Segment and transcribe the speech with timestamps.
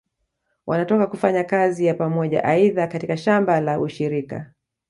[0.65, 4.53] Wanatoka kufanya kazi ya Pamoja aidha katika shamba la ushirika